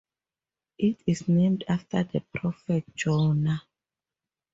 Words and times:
It 0.79 0.99
is 1.05 1.27
named 1.27 1.63
after 1.69 2.03
the 2.03 2.21
prophet 2.33 2.85
Jonah. 2.95 3.61